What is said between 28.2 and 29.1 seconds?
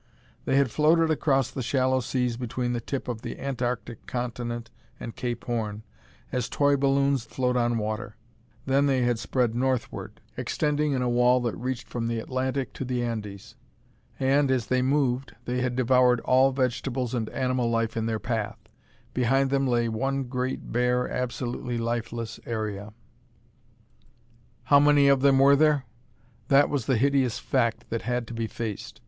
to be faced.